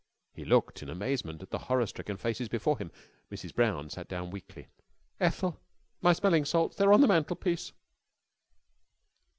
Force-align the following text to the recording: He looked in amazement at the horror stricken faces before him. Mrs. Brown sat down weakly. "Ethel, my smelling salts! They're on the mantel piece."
He 0.33 0.45
looked 0.45 0.81
in 0.81 0.89
amazement 0.89 1.43
at 1.43 1.51
the 1.51 1.59
horror 1.59 1.85
stricken 1.85 2.17
faces 2.17 2.49
before 2.49 2.79
him. 2.79 2.91
Mrs. 3.31 3.53
Brown 3.53 3.87
sat 3.91 4.07
down 4.07 4.31
weakly. 4.31 4.65
"Ethel, 5.19 5.59
my 6.01 6.11
smelling 6.11 6.43
salts! 6.43 6.75
They're 6.75 6.91
on 6.91 7.01
the 7.01 7.07
mantel 7.07 7.35
piece." 7.35 7.71